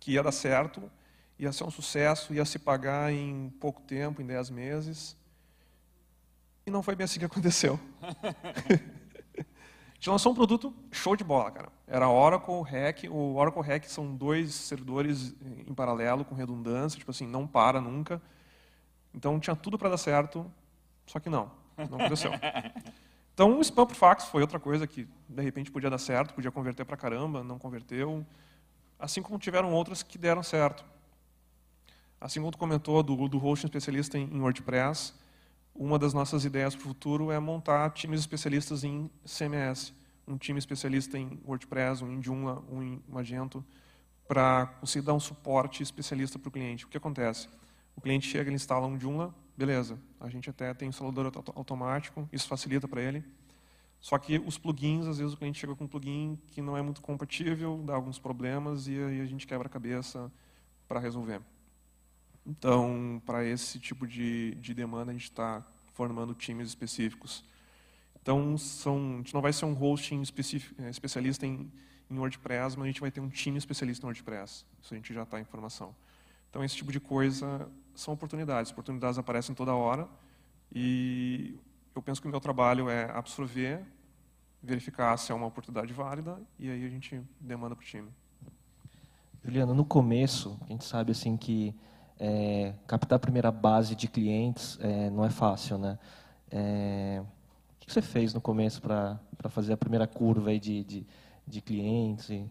[0.00, 0.90] que ia dar certo,
[1.38, 5.16] ia ser um sucesso, ia se pagar em pouco tempo, em 10 meses.
[6.68, 7.80] E não foi bem assim que aconteceu.
[7.98, 8.72] a
[9.94, 11.72] gente lançou um produto show de bola, cara.
[11.86, 13.04] Era Oracle Hack.
[13.10, 15.34] O Oracle Hack são dois servidores
[15.66, 18.20] em paralelo, com redundância, tipo assim, não para nunca.
[19.14, 20.44] Então tinha tudo para dar certo.
[21.06, 22.32] Só que não, não aconteceu.
[23.32, 26.50] Então, o spam por fax foi outra coisa que, de repente, podia dar certo, podia
[26.50, 28.26] converter para caramba, não converteu.
[28.98, 30.84] Assim como tiveram outras que deram certo.
[32.20, 35.14] Assim como tu comentou do, do hosting especialista em, em WordPress,
[35.74, 39.92] uma das nossas ideias para o futuro é montar times especialistas em CMS.
[40.26, 43.64] Um time especialista em WordPress, um em Joomla, um em Magento,
[44.26, 46.84] para conseguir dar um suporte especialista para o cliente.
[46.84, 47.48] O que acontece?
[47.96, 52.46] O cliente chega, ele instala um Joomla, beleza, a gente até tem instalador automático, isso
[52.46, 53.24] facilita para ele.
[54.00, 56.82] Só que os plugins, às vezes o cliente chega com um plugin que não é
[56.82, 60.30] muito compatível, dá alguns problemas e aí a gente quebra a cabeça
[60.86, 61.40] para resolver.
[62.48, 67.44] Então, para esse tipo de, de demanda, a gente está formando times específicos.
[68.22, 70.22] Então, são, a gente não vai ser um hosting
[70.78, 71.70] é, especialista em,
[72.10, 74.64] em WordPress, mas a gente vai ter um time especialista em WordPress.
[74.82, 75.94] Isso a gente já está em formação.
[76.48, 78.72] Então, esse tipo de coisa são oportunidades.
[78.72, 80.08] Oportunidades aparecem toda hora
[80.74, 81.54] e
[81.94, 83.84] eu penso que o meu trabalho é absorver,
[84.62, 88.08] verificar se é uma oportunidade válida e aí a gente demanda para o time.
[89.44, 91.74] Juliano, no começo, a gente sabe assim que
[92.18, 95.98] é, captar a primeira base de clientes é, não é fácil, né?
[96.50, 101.06] É, o que você fez no começo para fazer a primeira curva aí de, de,
[101.46, 102.28] de clientes?
[102.30, 102.44] E...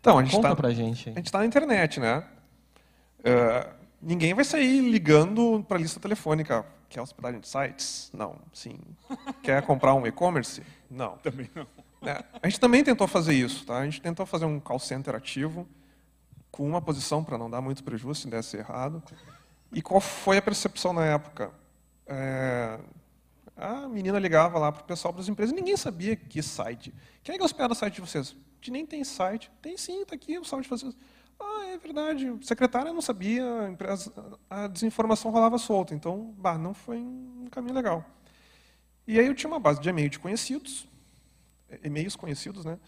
[0.00, 1.10] Então, a gente Conta tá, pra gente.
[1.10, 2.24] A gente está na internet, né?
[3.24, 3.68] É,
[4.00, 6.64] ninguém vai sair ligando para a lista telefônica.
[6.88, 8.10] Quer hospedagem de sites?
[8.14, 8.36] Não.
[8.52, 8.78] Sim.
[9.42, 10.62] Quer comprar um e-commerce?
[10.90, 11.18] Não.
[11.18, 11.66] Também não.
[12.00, 13.78] É, a gente também tentou fazer isso, tá?
[13.78, 15.66] A gente tentou fazer um call center ativo
[16.50, 19.02] com uma posição para não dar muito prejuízo se desse errado.
[19.72, 21.50] E qual foi a percepção na época?
[22.06, 22.78] É,
[23.56, 26.94] a menina ligava lá para o pessoal das empresas, ninguém sabia que site.
[27.22, 28.34] Quem é que hospeda o site de vocês?
[28.60, 29.50] Gente nem tem site.
[29.60, 30.96] Tem sim, está aqui o site de vocês.
[31.38, 32.28] Ah, é verdade.
[32.28, 34.12] A secretária não sabia, a, empresa,
[34.50, 35.94] a desinformação rolava solta.
[35.94, 38.04] Então, bah, não foi um caminho legal.
[39.06, 40.86] E aí eu tinha uma base de e-mail de conhecidos,
[41.82, 42.78] e-mails conhecidos, né?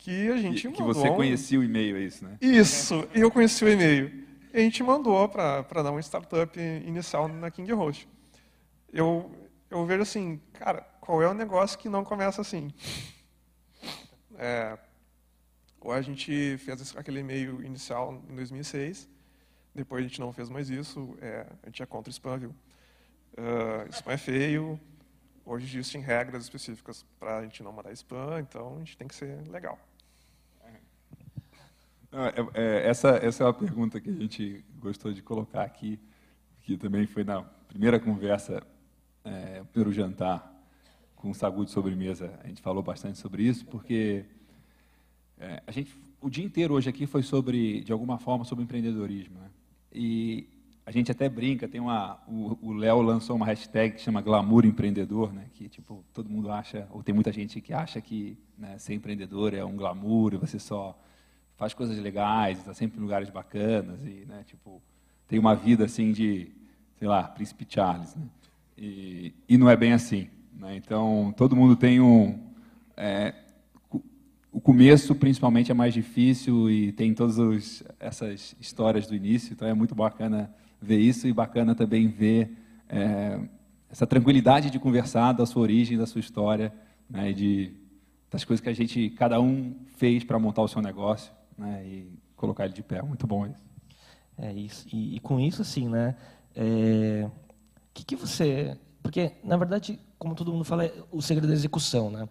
[0.00, 0.94] Que a gente Que, que mandou.
[0.94, 2.38] você conhecia o e-mail, é isso, né?
[2.40, 4.26] Isso, eu conheci o e-mail.
[4.52, 8.08] E a gente mandou para dar uma startup inicial na King Host.
[8.92, 9.30] Eu,
[9.70, 12.72] eu vejo assim, cara, qual é o negócio que não começa assim?
[14.38, 14.78] É,
[15.80, 19.08] ou a gente fez aquele e-mail inicial em 2006,
[19.74, 22.54] depois a gente não fez mais isso, é, a gente é contra spam, viu?
[23.36, 24.80] Ah, spam é feio,
[25.48, 29.14] hoje existem regras específicas para a gente não mandar spam, então a gente tem que
[29.14, 29.78] ser legal.
[32.10, 35.98] Não, é- é, essa, essa é uma pergunta que a gente gostou de colocar aqui,
[36.62, 38.62] que também foi na primeira conversa,
[39.24, 40.54] é, o primeiro jantar
[41.16, 42.38] com o Sagu de sobremesa.
[42.42, 44.24] A gente falou bastante sobre isso, porque
[45.38, 49.38] é, a gente, o dia inteiro hoje aqui foi sobre, de alguma forma, sobre empreendedorismo.
[49.38, 49.50] Né?
[49.92, 50.48] E
[50.88, 55.34] a gente até brinca, tem uma, o Léo lançou uma hashtag que chama Glamour Empreendedor,
[55.34, 55.44] né?
[55.52, 59.52] que tipo, todo mundo acha, ou tem muita gente que acha que né, ser empreendedor
[59.52, 60.98] é um glamour e você só
[61.58, 64.80] faz coisas legais, está sempre em lugares bacanas e, né, tipo,
[65.26, 66.50] tem uma vida assim de,
[66.98, 68.22] sei lá, Príncipe Charles, né?
[68.78, 70.74] E, e não é bem assim, né?
[70.74, 72.48] Então todo mundo tem um
[72.96, 73.34] é,
[74.50, 79.74] o começo principalmente é mais difícil e tem todas essas histórias do início, então é
[79.74, 82.56] muito bacana ver isso e bacana também ver
[82.88, 83.40] é,
[83.90, 86.72] essa tranquilidade de conversar da sua origem, da sua história,
[87.08, 87.72] né, de
[88.30, 92.18] das coisas que a gente cada um fez para montar o seu negócio, né, e
[92.36, 93.00] colocar ele de pé.
[93.00, 93.66] Muito bom isso.
[94.36, 94.86] É isso.
[94.92, 96.14] E, e com isso, assim, né?
[96.58, 97.30] é,
[97.94, 98.76] que, que você.
[99.00, 102.28] Porque, na verdade, como todo mundo fala, é o segredo da execução, né?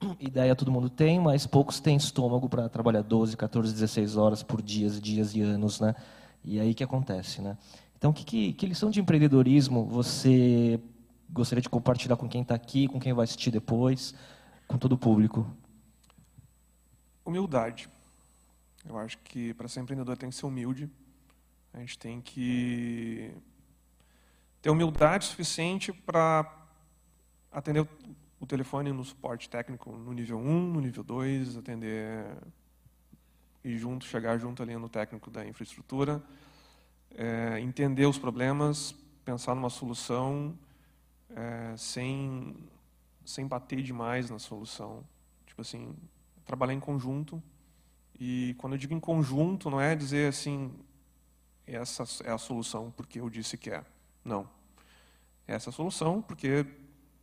[0.18, 4.60] Ideia todo mundo tem, mas poucos têm estômago para trabalhar 12, 14, 16 horas por
[4.60, 5.94] dias, dias e anos, né?
[6.44, 7.56] E aí que acontece, né?
[7.98, 10.80] Então, que, que, que lição de empreendedorismo você
[11.28, 14.14] gostaria de compartilhar com quem está aqui, com quem vai assistir depois,
[14.68, 15.44] com todo o público?
[17.24, 17.88] Humildade.
[18.88, 20.88] Eu acho que para ser empreendedor tem que ser humilde.
[21.74, 23.32] A gente tem que
[24.62, 26.50] ter humildade suficiente para
[27.52, 27.80] atender
[28.40, 32.24] o- telefone no suporte técnico no nível 1, no nível 2, atender
[33.62, 36.22] e junto chegar junto ali no técnico da infraestrutura,
[37.14, 38.94] é, entender os problemas,
[39.24, 40.56] pensar numa solução
[41.30, 42.56] é, sem
[43.28, 45.04] sem bater demais na solução.
[45.46, 45.94] Tipo assim,
[46.46, 47.42] trabalhar em conjunto.
[48.18, 50.72] E quando eu digo em conjunto, não é dizer assim,
[51.66, 53.84] essa é a solução porque eu disse que é.
[54.24, 54.48] Não.
[55.46, 56.66] Essa é a solução porque,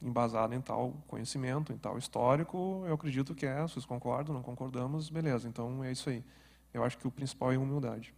[0.02, 3.64] embasada em tal conhecimento, em tal histórico, eu acredito que é.
[3.64, 5.48] Vocês concordam, não concordamos, beleza.
[5.48, 6.24] Então é isso aí.
[6.72, 8.14] Eu acho que o principal é humildade.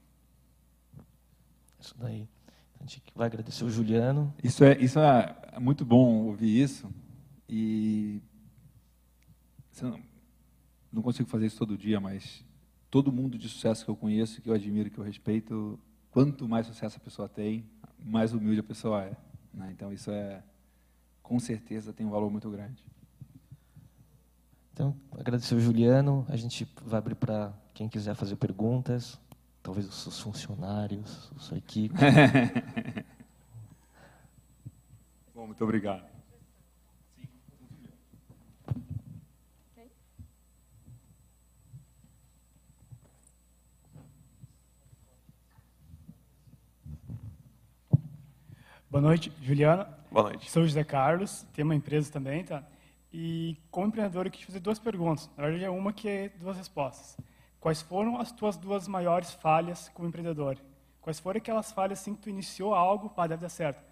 [1.79, 2.27] Isso daí.
[2.79, 4.33] A gente vai agradecer o Juliano.
[4.43, 6.89] Isso é, isso é muito bom ouvir isso.
[7.49, 8.21] E
[9.81, 9.99] não,
[10.91, 12.45] não consigo fazer isso todo dia, mas
[12.89, 15.79] todo mundo de sucesso que eu conheço, que eu admiro, que eu respeito,
[16.11, 17.65] quanto mais sucesso a pessoa tem,
[17.99, 19.17] mais humilde a pessoa é.
[19.53, 19.71] né?
[19.71, 20.43] Então isso é,
[21.21, 22.83] com certeza, tem um valor muito grande.
[24.71, 26.23] Então, agradecer o Juliano.
[26.29, 29.19] A gente vai abrir para quem quiser fazer perguntas,
[29.67, 31.93] talvez os seus funcionários, a sua equipe.
[35.36, 36.08] Bom, muito obrigado.
[48.89, 49.84] Boa noite, Juliana.
[50.10, 50.49] Boa noite.
[50.49, 52.63] Sou o José Carlos, tenho uma empresa também, tá?
[53.12, 55.30] E como empreendedor eu quis fazer duas perguntas.
[55.36, 57.17] Na verdade é uma que é duas respostas.
[57.60, 60.58] Quais foram as tuas duas maiores falhas como empreendedor?
[61.02, 63.84] Quais foram aquelas falhas assim que tu iniciou algo, pá, deve dar certo.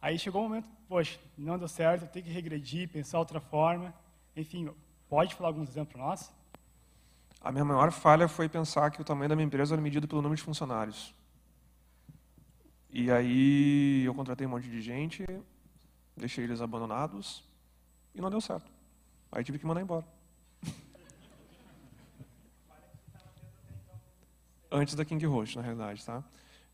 [0.00, 3.94] Aí chegou o momento, poxa, não deu certo, tenho que regredir, pensar outra forma.
[4.36, 4.70] Enfim,
[5.08, 6.32] pode falar alguns exemplos para nós?
[7.40, 10.22] A minha maior falha foi pensar que o tamanho da minha empresa era medido pelo
[10.22, 11.14] número de funcionários.
[12.90, 15.26] E aí eu contratei um monte de gente,
[16.16, 17.42] deixei eles abandonados
[18.14, 18.70] e não deu certo.
[19.30, 20.13] Aí tive que mandar embora.
[24.76, 26.20] Antes da King Host, na realidade, tá?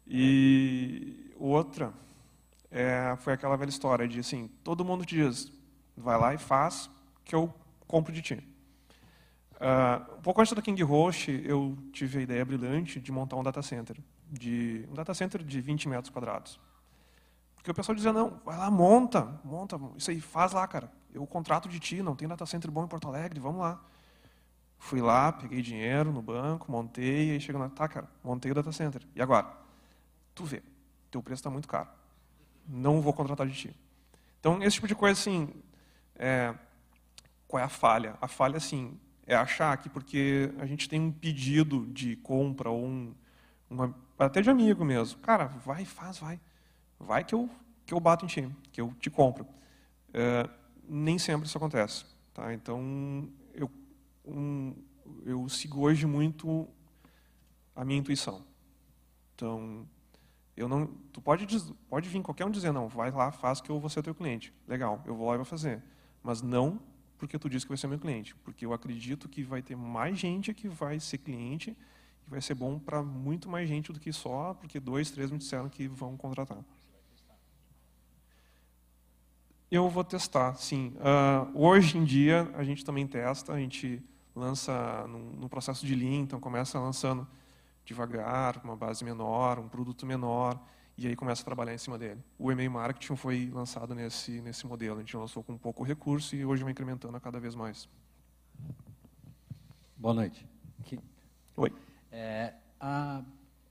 [0.07, 1.93] E outra
[2.71, 5.53] é, foi aquela velha história de assim, todo mundo te diz,
[5.95, 6.89] vai lá e faz
[7.23, 7.53] que eu
[7.87, 8.35] compro de ti.
[9.57, 13.43] Uh, um pouco antes da King Host, eu tive a ideia brilhante de montar um
[13.43, 16.59] data center, de um data center de 20 metros quadrados.
[17.55, 20.91] Porque o pessoal dizia, não, vai lá, monta, monta, isso aí, faz lá, cara.
[21.13, 23.79] Eu contrato de ti, não tem data center bom em Porto Alegre, vamos lá.
[24.81, 28.55] Fui lá, peguei dinheiro no banco, montei, e aí chegou lá, tá, cara, montei o
[28.55, 29.01] data center.
[29.15, 29.47] E agora?
[30.35, 30.61] Tu vê,
[31.11, 31.89] teu preço está muito caro.
[32.67, 33.77] Não vou contratar de ti.
[34.41, 35.49] Então, esse tipo de coisa, assim,
[36.17, 36.53] é,
[37.47, 38.17] qual é a falha?
[38.21, 42.85] A falha, assim, é achar que porque a gente tem um pedido de compra ou
[42.85, 43.15] um,
[43.69, 46.41] uma, até de amigo mesmo, cara, vai, faz, vai
[47.01, 47.49] vai que eu,
[47.87, 49.47] que eu bato em ti, que eu te compro.
[50.13, 50.49] É,
[50.87, 52.05] nem sempre isso acontece.
[52.35, 52.53] Tá?
[52.53, 53.29] Então,
[54.25, 54.75] um,
[55.25, 56.69] eu sigo hoje muito
[57.75, 58.45] a minha intuição.
[59.35, 59.87] Então,
[60.57, 61.47] eu não, tu pode,
[61.89, 64.53] pode vir qualquer um dizer, não, vai lá, faz que eu vou ser teu cliente.
[64.69, 65.83] Legal, eu vou lá e vou fazer.
[66.23, 66.81] Mas não
[67.17, 68.35] porque tu disse que vai ser meu cliente.
[68.37, 71.77] Porque eu acredito que vai ter mais gente que vai ser cliente
[72.27, 75.39] e vai ser bom para muito mais gente do que só porque dois, três me
[75.39, 76.65] disseram que vão contratar.
[79.71, 80.97] Eu vou testar, sim.
[80.97, 84.03] Uh, hoje em dia, a gente também testa, a gente
[84.35, 87.25] lança no, processo de Lean, então começa lançando
[87.85, 90.61] devagar, uma base menor, um produto menor,
[90.99, 92.21] e aí começa a trabalhar em cima dele.
[92.37, 96.45] O e-mail marketing foi lançado nesse, nesse modelo, a gente lançou com pouco recurso e
[96.45, 97.89] hoje vai incrementando a cada vez mais.
[99.97, 100.45] Boa noite.
[100.81, 100.99] Aqui.
[101.57, 101.73] Oi.
[102.11, 103.23] É, a,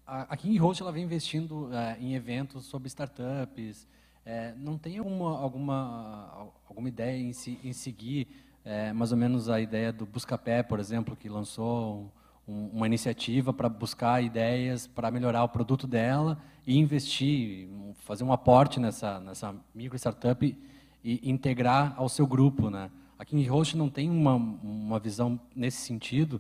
[0.08, 3.86] a King Host ela vem investindo é, em eventos sobre startups,
[4.30, 7.32] é, não tem alguma, alguma, alguma ideia em,
[7.64, 8.28] em seguir
[8.64, 12.14] é, mais ou menos a ideia do Buscapé, por exemplo, que lançou
[12.48, 16.38] um, uma iniciativa para buscar ideias para melhorar o produto dela
[16.68, 17.68] e investir,
[18.06, 20.46] fazer um aporte nessa, nessa micro startup
[21.04, 22.92] e, integrar ao seu grupo, né?
[23.18, 26.40] A King Host não tem uma, uma visão nesse sentido?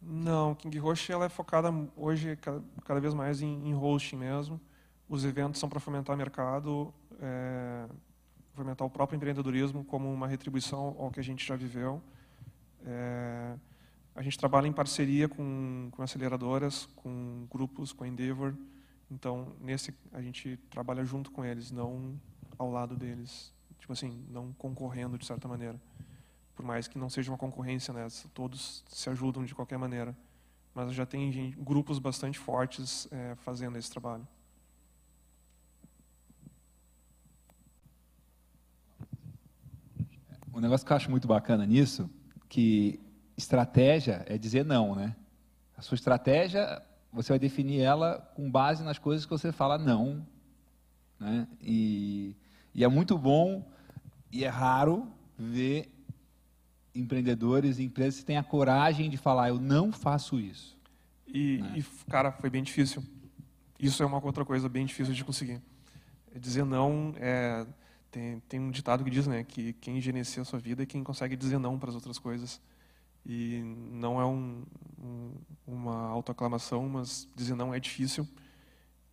[0.00, 4.60] Não, King Host ela é focada hoje cada, cada vez mais em, em hosting mesmo.
[5.08, 7.86] Os eventos são para fomentar mercado, é,
[8.54, 12.02] fomentar o próprio empreendedorismo como uma retribuição ao que a gente já viveu.
[12.84, 13.54] É,
[14.14, 18.54] a gente trabalha em parceria com, com aceleradoras, com grupos, com Endeavor.
[19.10, 22.20] Então, nesse a gente trabalha junto com eles, não
[22.58, 23.52] ao lado deles.
[23.78, 25.80] Tipo assim, não concorrendo de certa maneira.
[26.54, 28.06] Por mais que não seja uma concorrência, né?
[28.34, 30.14] todos se ajudam de qualquer maneira.
[30.74, 34.26] Mas já tem gente, grupos bastante fortes é, fazendo esse trabalho.
[40.52, 42.10] Um negócio que eu acho muito bacana nisso,
[42.48, 43.00] que
[43.36, 45.16] estratégia é dizer não, né?
[45.76, 46.82] A sua estratégia,
[47.12, 50.26] você vai definir ela com base nas coisas que você fala não,
[51.18, 51.46] né?
[51.60, 52.36] E,
[52.74, 53.64] e é muito bom
[54.30, 55.90] e é raro ver
[56.94, 60.76] empreendedores e empresas que têm a coragem de falar, eu não faço isso.
[61.26, 61.74] E, né?
[61.76, 63.02] e, cara, foi bem difícil.
[63.78, 65.62] Isso é uma outra coisa bem difícil de conseguir.
[66.38, 67.66] Dizer não é
[68.10, 71.02] tem, tem um ditado que diz né, que quem gerencia a sua vida é quem
[71.04, 72.60] consegue dizer não para as outras coisas.
[73.24, 74.64] E não é um,
[74.98, 75.32] um,
[75.66, 78.26] uma autoaclamação, mas dizer não é difícil.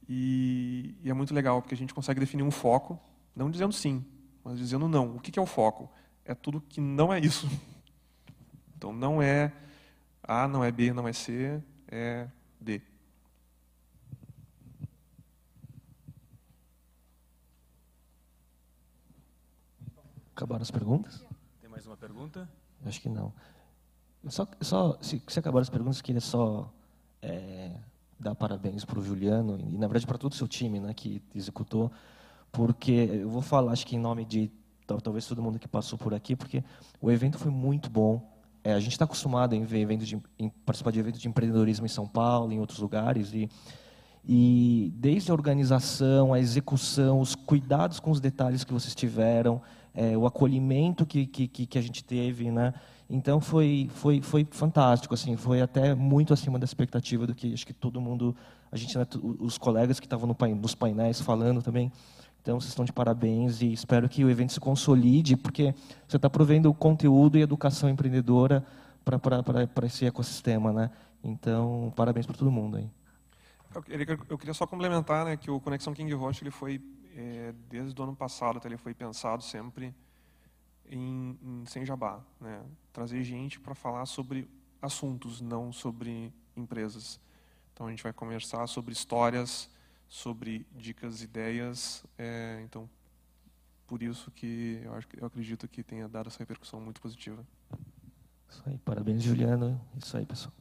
[0.07, 2.99] E, e, é muito legal, porque a gente consegue definir um foco,
[3.35, 4.05] não dizendo sim,
[4.43, 5.17] mas dizendo não.
[5.17, 5.91] O que, que é o foco?
[6.23, 7.47] É tudo que não é isso.
[8.77, 9.51] Então, não é
[10.21, 12.27] A, não é B, não é C, é
[12.61, 12.79] D.
[20.37, 21.25] Acabaram as perguntas?
[21.59, 22.47] Tem mais uma pergunta?
[22.85, 23.33] Acho que não.
[24.27, 26.71] Só, só se, se acabaram as perguntas, queria só
[27.23, 27.71] é,
[28.19, 31.23] dar parabéns para o Juliano e, na verdade, para todo o seu time né, que
[31.33, 31.91] executou,
[32.51, 34.51] porque eu vou falar, acho que em nome de
[34.85, 36.63] talvez todo mundo que passou por aqui, porque
[37.01, 38.21] o evento foi muito bom.
[38.63, 41.87] É, a gente está acostumado em ver eventos de, em participar de eventos de empreendedorismo
[41.87, 43.49] em São Paulo, em outros lugares, e,
[44.23, 49.63] e desde a organização, a execução, os cuidados com os detalhes que vocês tiveram,
[49.97, 52.71] é, o acolhimento que, que, que a gente teve, né?
[53.09, 57.65] Então foi foi foi fantástico, assim, foi até muito acima da expectativa do que acho
[57.65, 58.35] que todo mundo,
[58.71, 59.07] a gente, né,
[59.39, 61.91] os colegas que estavam no nos painéis falando também.
[62.43, 65.73] Então vocês estão de parabéns e espero que o evento se consolide, porque
[66.07, 68.63] você está provendo conteúdo e educação empreendedora
[69.03, 70.91] para esse ecossistema, né?
[71.23, 72.87] Então parabéns para todo mundo aí.
[74.29, 76.81] Eu queria só complementar, né, que o Conexão King Roche ele foi
[77.17, 79.93] é, desde o ano passado até ele foi pensado sempre
[80.85, 82.63] em, em sem jabá, né?
[82.93, 84.47] trazer gente para falar sobre
[84.79, 87.19] assuntos, não sobre empresas.
[87.73, 89.67] Então a gente vai conversar sobre histórias,
[90.07, 92.05] sobre dicas, ideias.
[92.19, 92.87] É, então
[93.87, 97.43] por isso que eu, acho, eu acredito que tenha dado essa repercussão muito positiva.
[98.47, 99.81] Isso aí, parabéns, Juliano.
[99.97, 100.53] Isso aí, pessoal.